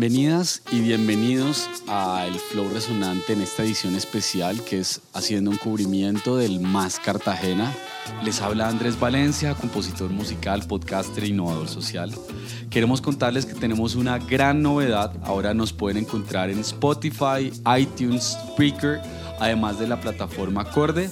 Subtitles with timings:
[0.00, 5.58] Bienvenidas y bienvenidos a El Flow Resonante en esta edición especial que es haciendo un
[5.58, 7.70] cubrimiento del Más Cartagena.
[8.24, 12.14] Les habla Andrés Valencia, compositor musical, podcaster e innovador social.
[12.70, 15.12] Queremos contarles que tenemos una gran novedad.
[15.22, 19.02] Ahora nos pueden encontrar en Spotify, iTunes, Spreaker,
[19.38, 21.10] además de la plataforma Acorde,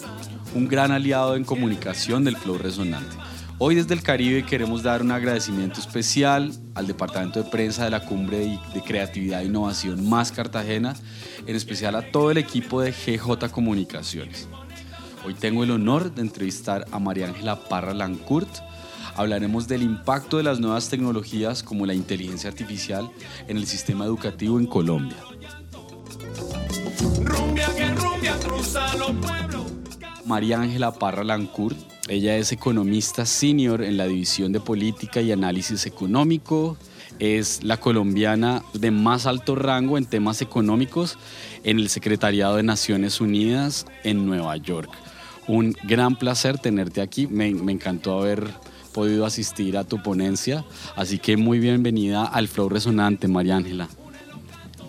[0.55, 3.28] un gran aliado en comunicación del Flow Resonante.
[3.61, 8.05] Hoy desde el Caribe queremos dar un agradecimiento especial al Departamento de Prensa de la
[8.05, 10.95] Cumbre de Creatividad e Innovación Más Cartagena,
[11.45, 14.47] en especial a todo el equipo de GJ Comunicaciones.
[15.27, 18.49] Hoy tengo el honor de entrevistar a María Ángela Parra Lancourt.
[19.17, 23.11] Hablaremos del impacto de las nuevas tecnologías como la inteligencia artificial
[23.49, 25.19] en el sistema educativo en Colombia.
[30.25, 35.87] María Ángela Parra Lancourt ella es economista senior en la División de Política y Análisis
[35.87, 36.77] Económico.
[37.19, 41.19] Es la colombiana de más alto rango en temas económicos
[41.65, 44.91] en el Secretariado de Naciones Unidas en Nueva York.
[45.49, 47.27] Un gran placer tenerte aquí.
[47.27, 48.49] Me, encantó haber
[48.93, 50.65] podido asistir a tu ponencia.
[50.97, 53.89] Así que muy bienvenida al Flow Resonante, María Ángela.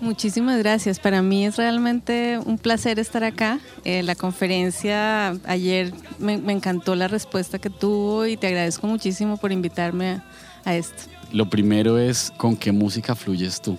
[0.01, 0.97] Muchísimas gracias.
[0.97, 3.59] Para mí es realmente un placer estar acá.
[3.83, 9.51] Eh, la conferencia ayer me, encantó la respuesta que tuvo y te agradezco muchísimo por
[9.51, 10.21] invitarme
[10.63, 11.03] a, esto.
[11.33, 13.77] Lo primero es con qué música fluyes tú.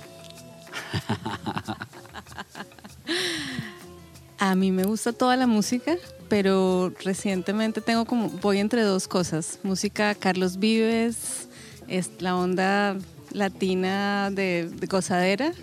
[4.38, 5.96] a mí me gusta toda la música,
[6.28, 9.58] pero recientemente tengo como voy entre dos cosas.
[9.62, 11.48] Música Carlos Vives,
[11.88, 12.94] es la onda
[13.32, 15.54] latina de, de gozadera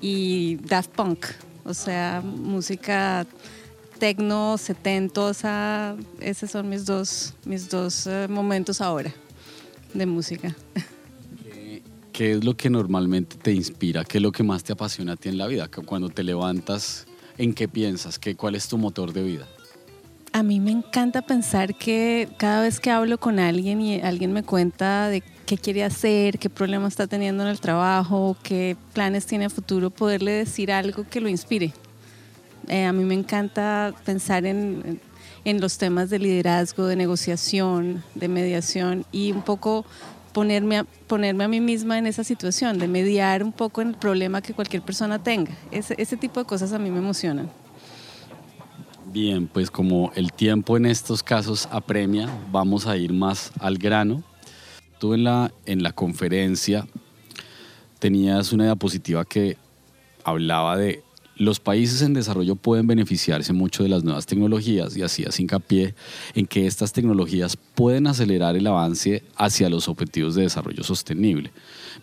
[0.00, 1.26] y Daft Punk,
[1.64, 3.26] o sea, música
[3.98, 9.12] tecno, setentosa, esos son mis dos, mis dos eh, momentos ahora
[9.92, 10.56] de música.
[12.12, 14.04] ¿Qué, es lo que normalmente te inspira?
[14.04, 15.68] ¿Qué es lo que más te apasiona a ti en la vida?
[15.68, 17.06] Cuando te levantas,
[17.38, 18.18] ¿en qué piensas?
[18.18, 19.46] ¿Qué, ¿Cuál es tu motor de vida?
[20.32, 24.42] A mí me encanta pensar que cada vez que hablo con alguien y alguien me
[24.42, 29.46] cuenta de qué quiere hacer, qué problema está teniendo en el trabajo, qué planes tiene
[29.46, 31.72] a futuro, poderle decir algo que lo inspire.
[32.68, 35.00] Eh, a mí me encanta pensar en,
[35.44, 39.84] en los temas de liderazgo, de negociación, de mediación y un poco
[40.32, 43.96] ponerme a, ponerme a mí misma en esa situación, de mediar un poco en el
[43.96, 45.50] problema que cualquier persona tenga.
[45.72, 47.50] Ese, ese tipo de cosas a mí me emocionan.
[49.12, 54.22] Bien, pues como el tiempo en estos casos apremia, vamos a ir más al grano
[55.00, 56.86] tú en la, en la conferencia
[57.98, 59.56] tenías una diapositiva que
[60.22, 61.02] hablaba de
[61.36, 65.94] los países en desarrollo pueden beneficiarse mucho de las nuevas tecnologías y hacías hincapié
[66.34, 71.50] en que estas tecnologías pueden acelerar el avance hacia los objetivos de desarrollo sostenible.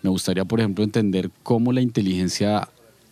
[0.01, 2.67] Me gustaría, por ejemplo, entender cómo la inteligencia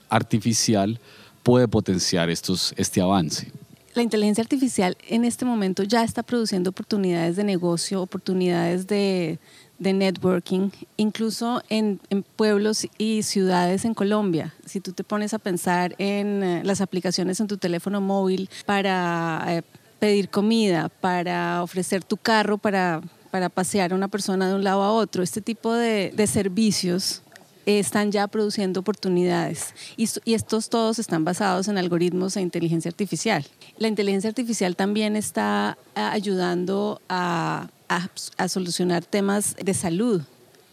[0.09, 1.00] artificial
[1.44, 3.52] puede potenciar estos, este avance
[3.96, 9.40] la inteligencia artificial en este momento ya está produciendo oportunidades de negocio, oportunidades de,
[9.80, 12.00] de networking, incluso en,
[12.36, 14.53] pueblos y ciudades en Colombia.
[14.66, 19.44] Si tú te pones a pensar en eh, las aplicaciones en tu teléfono móvil para
[19.47, 19.62] eh,
[20.00, 24.84] pedir comida, para ofrecer tu carro para, para pasear a una persona de un lado
[24.84, 27.22] a otro, este tipo de, de servicios
[27.66, 33.46] están ya produciendo oportunidades y, y, estos todos están basados en algoritmos e inteligencia artificial.
[33.78, 40.22] La inteligencia artificial también está eh, ayudando a a, solucionar temas de salud,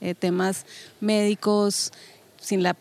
[0.00, 0.66] eh, temas
[1.00, 1.92] médicos,
[2.40, 2.76] sin la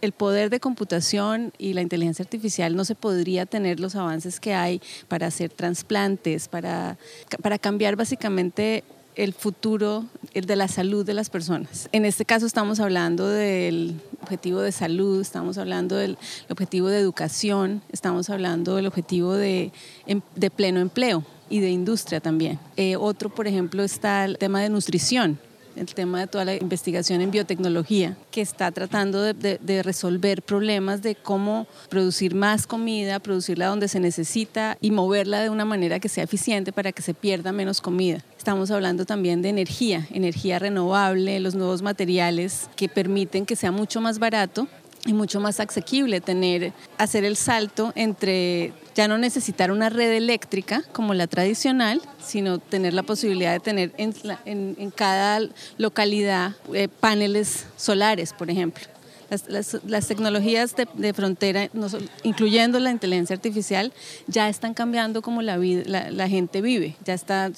[0.00, 4.54] el poder de computación y la inteligencia artificial no se podría tener los avances que
[4.54, 6.98] hay para hacer trasplantes, para,
[7.42, 8.84] para cambiar básicamente
[9.16, 11.88] el futuro el de la salud de las personas.
[11.90, 16.16] En este caso estamos hablando del objetivo de salud, estamos hablando del
[16.48, 19.72] objetivo de educación, estamos hablando del objetivo de,
[20.06, 22.58] em, de pleno empleo y de industria también.
[22.76, 25.38] Eh, otro, por ejemplo, está el tema de nutrición
[25.78, 31.02] el tema de toda la investigación en biotecnología, que está tratando de, de, resolver problemas
[31.02, 36.08] de cómo producir más comida, producirla donde se necesita y moverla de una manera que
[36.08, 38.24] sea eficiente para que se pierda menos comida.
[38.36, 44.00] Estamos hablando también de energía, energía renovable, los nuevos materiales que permiten que sea mucho
[44.00, 44.66] más barato
[45.06, 50.82] y mucho más asequible tener, hacer el salto entre ya no necesitar una red eléctrica
[50.92, 54.12] como la tradicional, sino tener la posibilidad de tener en,
[54.44, 55.40] en, cada
[55.76, 58.84] localidad eh, paneles solares, por ejemplo.
[59.30, 61.68] Las, las, tecnologías de, de frontera,
[62.22, 63.92] incluyendo la inteligencia artificial,
[64.26, 67.52] ya están cambiando como la, vida, la, la gente vive, ya está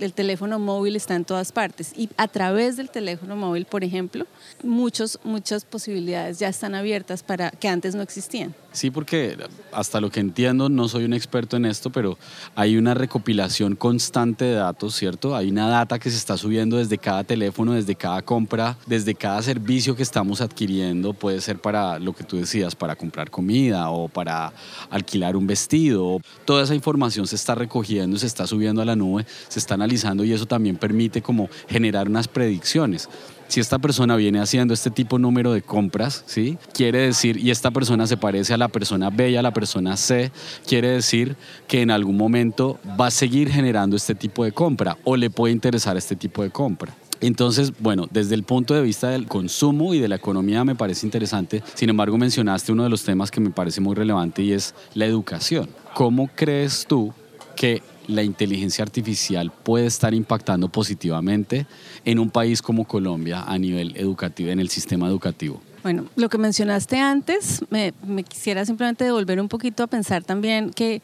[0.00, 4.26] el teléfono móvil está en todas partes y a través del teléfono móvil, por ejemplo,
[4.62, 8.54] muchos, muchas posibilidades ya están abiertas para que antes no existían.
[8.72, 9.36] Sí, porque
[9.72, 12.18] hasta lo que entiendo, no soy un experto en esto, pero
[12.54, 15.34] hay una recopilación constante de datos, ¿cierto?
[15.34, 19.42] Hay una data que se está subiendo desde cada teléfono, desde cada compra, desde cada
[19.42, 21.14] servicio que estamos adquiriendo.
[21.14, 24.52] Puede ser para lo que tú decías, para comprar comida o para
[24.88, 26.20] alquilar un vestido.
[26.44, 29.76] Toda esa información se está recogiendo, se está subiendo a la nube, se está
[30.24, 33.08] y eso también permite como generar unas predicciones
[33.50, 36.56] si esta persona viene haciendo este tipo número de compras, ¿sí?
[36.72, 39.96] Quiere decir, y esta persona se parece a la persona B y a la persona
[39.96, 40.30] C,
[40.68, 41.34] quiere decir
[41.66, 45.52] que en algún momento va a seguir generando este tipo de compra o le puede
[45.52, 46.94] interesar este tipo de compra.
[47.20, 51.04] Entonces, bueno, desde el punto de vista del consumo y de la economía me parece
[51.04, 51.62] interesante.
[51.74, 55.06] Sin embargo, mencionaste uno de los temas que me parece muy relevante y es la
[55.06, 55.68] educación.
[55.94, 57.12] ¿Cómo crees tú
[57.56, 61.66] que la inteligencia artificial puede estar impactando positivamente
[62.04, 65.60] en un país como Colombia a nivel educativo, en el sistema educativo?
[65.82, 67.92] Bueno, lo que mencionaste antes, me,
[68.22, 71.00] quisiera simplemente devolver un poquito a pensar también que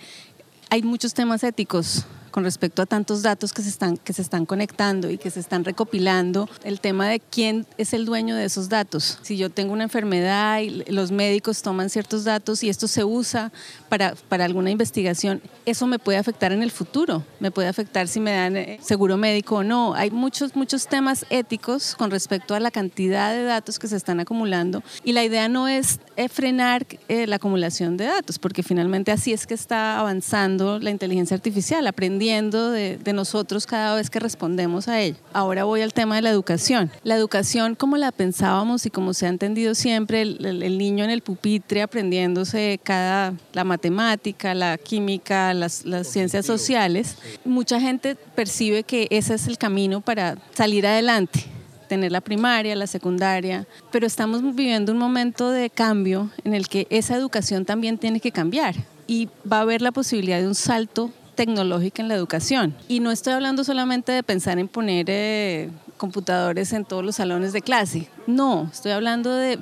[0.69, 2.05] hay muchos temas éticos
[2.37, 5.41] con respecto a tantos datos que se están, que se están conectando y que se
[5.41, 9.19] están recopilando, el tema de quién es el dueño de esos datos.
[9.23, 13.53] Si yo tengo una enfermedad y los médicos toman ciertos datos y esto se usa
[13.89, 18.21] para, para alguna investigación, eso me puede afectar en el futuro, me puede afectar si
[18.21, 19.95] me dan eh, seguro médico o no.
[19.95, 24.21] Hay muchos, muchos temas éticos con respecto a la cantidad de datos que se están
[24.21, 29.11] acumulando y la idea no es eh, frenar eh, la acumulación de datos, porque finalmente
[29.11, 34.89] así es que está avanzando la inteligencia artificial, aprendiendo de, nosotros cada vez que respondemos
[34.89, 35.17] a ella.
[35.33, 36.91] Ahora voy al tema de la educación.
[37.05, 41.23] La educación como la pensábamos y como se ha entendido siempre, el, niño en el
[41.23, 49.07] pupitre aprendiéndose cada, la matemática, la química, las, las ciencias sociales, mucha gente percibe que
[49.11, 51.45] ese es el camino para salir adelante
[51.89, 56.89] tener la primaria, la secundaria, pero estamos viviendo un momento de cambio en el que
[56.91, 58.75] esa educación también tiene que cambiar
[59.07, 62.75] y va a haber la posibilidad de un salto tecnológica en la educación.
[62.89, 67.53] Y no estoy hablando solamente de pensar en poner eh, computadores en todos los salones
[67.53, 68.09] de clase.
[68.27, 69.61] No, estoy hablando de,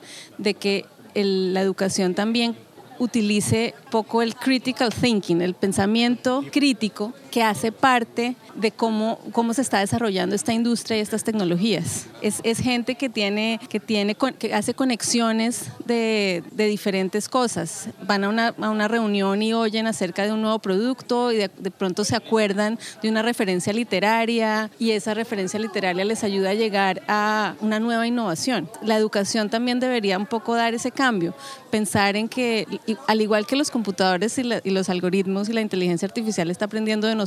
[0.54, 2.56] que la educación también
[2.98, 9.62] utilice poco el critical thinking, el pensamiento crítico que hace parte de cómo, cómo se
[9.62, 12.06] está desarrollando esta industria y estas tecnologías.
[12.22, 17.88] Es, es gente que, tiene, que, tiene, que hace conexiones de, de diferentes cosas.
[18.06, 21.50] Van a una, a una, reunión y oyen acerca de un nuevo producto y de,
[21.58, 26.54] de, pronto se acuerdan de una referencia literaria y esa referencia literaria les ayuda a
[26.54, 28.70] llegar a una nueva innovación.
[28.80, 31.34] La educación también debería un poco dar ese cambio,
[31.72, 32.68] pensar en que
[33.08, 37.08] al igual que los computadores y, y los algoritmos y la inteligencia artificial está aprendiendo
[37.08, 37.23] de nosotros,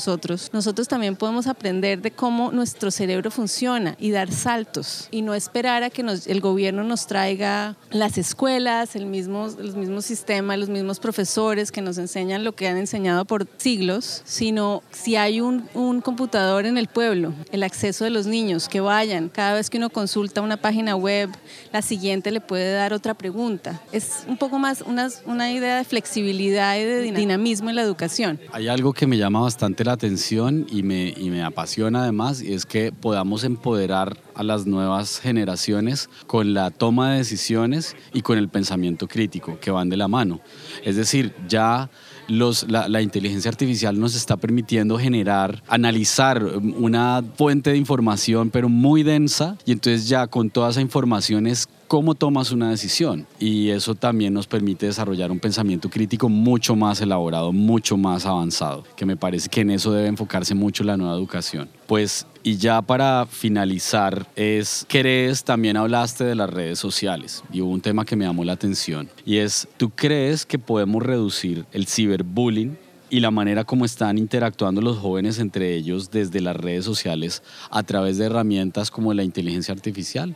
[0.54, 5.84] nosotros también podemos aprender de cómo nuestro cerebro funciona y dar saltos y no esperar
[5.84, 10.70] a que nos, el gobierno nos traiga las escuelas, el mismo, los mismos sistemas, los
[10.70, 15.68] mismos profesores que nos enseñan lo que han enseñado por siglos, sino si hay un,
[15.74, 19.78] un computador en el pueblo, el acceso de los niños, que vayan, cada vez que
[19.78, 21.30] uno consulta una página web,
[21.72, 23.82] la siguiente le puede dar otra pregunta.
[23.92, 28.40] Es un poco más una, una idea de flexibilidad y de dinamismo en la educación.
[28.52, 32.54] Hay algo que me llama bastante la atención y me, y me apasiona además, y
[32.54, 38.38] es que podamos empoderar a las nuevas generaciones con la toma de decisiones y con
[38.38, 40.42] el pensamiento crítico, que van de la mano.
[40.84, 41.90] Es decir, ya
[42.28, 49.04] los, la, inteligencia artificial nos está permitiendo generar, analizar una fuente de información, pero muy
[49.04, 53.26] densa, y entonces ya con toda esa información es cómo tomas una decisión.
[53.40, 58.84] Y eso también nos permite desarrollar un pensamiento crítico mucho más elaborado, mucho más avanzado,
[58.96, 61.70] que me parece que en eso debe enfocarse mucho la nueva educación.
[61.88, 65.44] Pues, y ya para finalizar, es, ¿crees?
[65.44, 69.10] También hablaste de las redes sociales y hubo un tema que me llamó la atención.
[69.26, 72.78] Y es, ¿tú crees que podemos reducir el ciberbullying
[73.10, 77.84] y la manera como están interactuando los jóvenes entre ellos desde las redes sociales a
[77.84, 80.36] través de herramientas como la inteligencia artificial?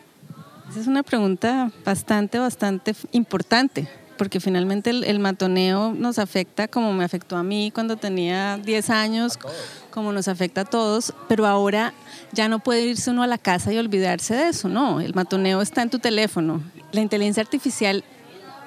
[0.71, 7.03] Esa es una pregunta bastante, bastante importante, porque finalmente el, matoneo nos afecta como me
[7.03, 9.37] afectó a mí cuando tenía 10 años,
[9.89, 11.93] como nos afecta a todos, pero ahora
[12.31, 15.61] ya no puede irse uno a la casa y olvidarse de eso, no, el matoneo
[15.61, 16.63] está en tu teléfono.
[16.93, 18.05] La inteligencia artificial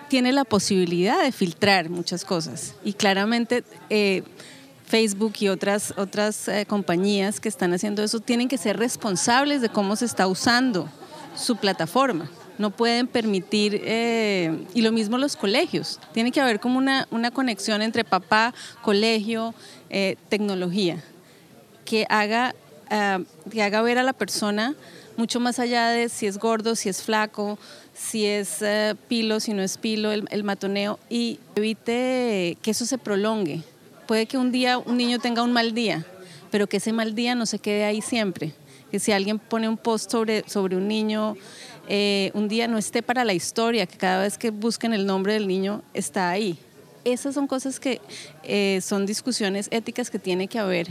[0.08, 3.64] tiene la posibilidad de filtrar muchas cosas y claramente...
[3.88, 4.24] Eh,
[4.86, 9.70] Facebook y otras, otras eh, compañías que están haciendo eso tienen que ser responsables de
[9.70, 10.90] cómo se está usando
[11.36, 12.30] su plataforma.
[12.56, 17.30] No pueden permitir, eh, y lo mismo los colegios, tiene que haber como una, una
[17.32, 19.54] conexión entre papá, colegio,
[19.90, 21.02] eh, tecnología,
[21.84, 22.54] que haga
[22.90, 23.18] ah,
[23.50, 24.76] que haga ver a la persona
[25.16, 27.58] mucho más allá de si es gordo, si es flaco,
[27.94, 32.98] si es eh, pilo, si no es pilo, el, matoneo, y evite que eso se
[32.98, 33.62] prolongue.
[34.06, 36.04] Puede que un día un niño tenga un mal día,
[36.50, 38.54] pero que ese mal día no se quede ahí siempre.
[38.94, 41.36] Que si alguien pone un post sobre, sobre un niño,
[41.88, 45.32] eh, un día no esté para la historia, que cada vez que busquen el nombre
[45.32, 46.60] del niño está ahí.
[47.02, 48.00] Esas son cosas que
[48.44, 50.86] eh, son discusiones éticas que tiene que haber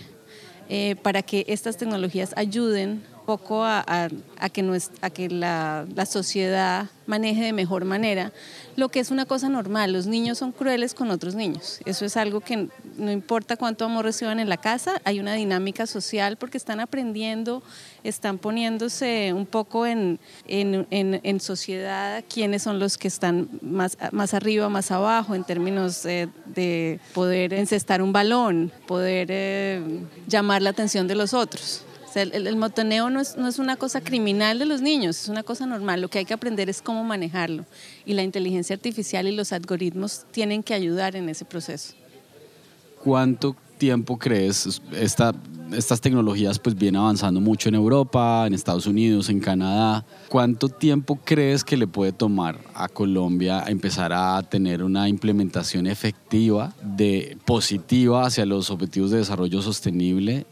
[1.02, 4.10] para que estas tecnologías ayuden poco a,
[4.52, 8.32] que, a que la, sociedad maneje de mejor manera,
[8.76, 9.92] lo que es una cosa normal.
[9.92, 11.80] Los niños son crueles con otros niños.
[11.86, 15.86] Eso es algo que no importa cuánto amor reciban en la casa, hay una dinámica
[15.88, 17.64] social porque están aprendiendo,
[18.04, 20.20] están poniéndose un poco en,
[21.40, 27.00] sociedad quiénes son los que están más, más arriba, más abajo, en términos eh, de
[27.14, 29.82] poder encestar un balón, poder eh,
[30.28, 31.84] llamar la atención de los otros
[32.16, 35.66] el, motoneo no es, no es, una cosa criminal de los niños, es una cosa
[35.66, 36.02] normal.
[36.02, 37.66] Lo que hay que aprender es cómo manejarlo.
[38.06, 41.94] Y la inteligencia artificial y los algoritmos tienen que ayudar en ese proceso.
[43.04, 45.34] ¿Cuánto tiempo crees esta,
[45.74, 50.06] estas tecnologías pues vienen avanzando mucho en Europa, en Estados Unidos, en Canadá?
[50.30, 56.74] ¿Cuánto tiempo crees que le puede tomar a Colombia empezar a tener una implementación efectiva
[56.82, 60.46] de positiva hacia los objetivos de desarrollo sostenible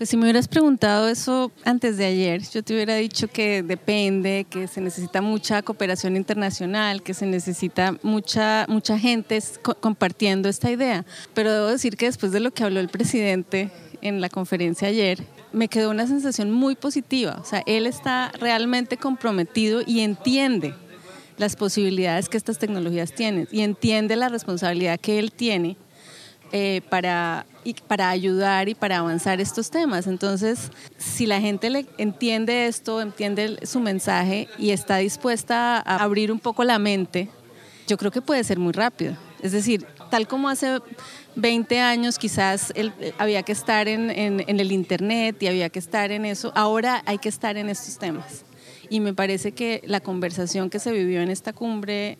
[0.00, 4.46] pues si me hubieras preguntado eso antes de ayer, yo te hubiera dicho que depende,
[4.48, 9.38] que se necesita mucha cooperación internacional, que se necesita mucha, mucha gente
[9.80, 11.04] compartiendo esta idea.
[11.34, 15.22] Pero debo decir que después de lo que habló el presidente en la conferencia ayer,
[15.52, 17.36] me quedó una sensación muy positiva.
[17.38, 20.72] O sea, él está realmente comprometido y entiende
[21.36, 25.76] las posibilidades que estas tecnologías tienen y entiende la responsabilidad que él tiene
[26.52, 30.08] eh, para, y para ayudar y para avanzar estos temas.
[30.08, 36.32] Entonces, si la gente le entiende esto, entiende su mensaje y está dispuesta a abrir
[36.32, 37.28] un poco la mente,
[37.86, 39.16] yo creo que puede ser muy rápido.
[39.42, 40.80] Es decir, tal como hace
[41.36, 42.72] 20 años quizás
[43.18, 47.18] había que estar en, en, el Internet y había que estar en eso, ahora hay
[47.18, 48.44] que estar en estos temas.
[48.88, 52.18] Y me parece que la conversación que se vivió en esta cumbre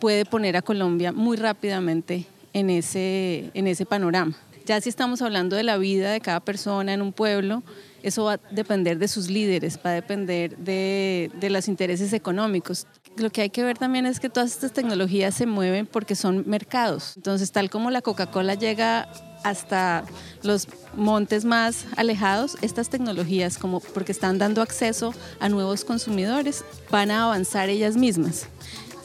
[0.00, 2.26] puede poner a Colombia muy rápidamente
[2.58, 4.36] en ese, en ese panorama.
[4.66, 7.62] Ya si estamos hablando de la vida de cada persona en un pueblo,
[8.02, 12.86] eso va a depender de sus líderes, va a depender de, de los intereses económicos.
[13.16, 16.44] Lo que hay que ver también es que todas estas tecnologías se mueven porque son
[16.46, 17.14] mercados.
[17.16, 19.08] Entonces, tal como la Coca-Cola llega
[19.42, 20.04] hasta
[20.42, 27.10] los montes más alejados, estas tecnologías, como porque están dando acceso a nuevos consumidores, van
[27.10, 28.48] a avanzar ellas mismas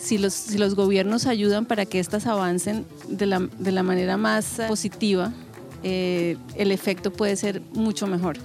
[0.03, 4.17] si los, si los gobiernos ayudan para que éstas avancen de la, de la manera
[4.17, 5.31] más positiva,
[5.81, 8.37] eh, el efecto puede ser mucho mejor.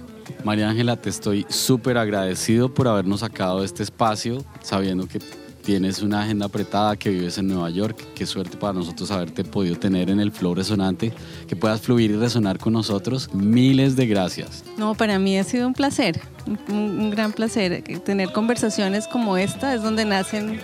[0.43, 5.19] María Ángela, te estoy súper agradecido por habernos sacado este espacio, sabiendo que
[5.63, 7.97] tienes una agenda apretada, que vives en Nueva York.
[8.15, 11.11] Qué suerte para nosotros haberte podido tener en el Flow Resonante,
[11.47, 13.33] que puedas fluir y resonar con nosotros.
[13.33, 14.63] Miles de gracias.
[14.77, 17.83] No, para mí ha sido un placer, un, un gran placer.
[18.05, 20.59] Tener conversaciones como esta es donde nacen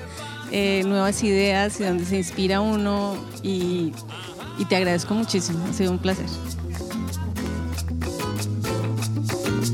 [0.52, 3.92] eh, nuevas ideas y donde se inspira uno y,
[4.70, 6.26] te agradezco muchísimo, ha sido un placer.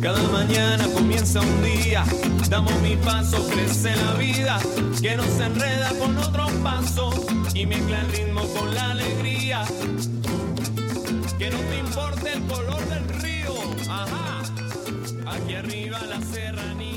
[0.01, 2.03] Cada mañana comienza un día,
[2.49, 4.59] damos mi paso, crece la vida,
[5.01, 7.11] que no se enreda con otro paso
[7.53, 9.63] y mezcla el ritmo con la alegría.
[11.37, 13.53] Que no te importe el color del río,
[13.89, 14.41] ajá,
[15.27, 16.90] aquí arriba la serranía.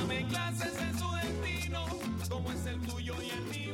[0.00, 1.84] Dame clases de su destino,
[2.30, 3.69] como es el tuyo y el mío.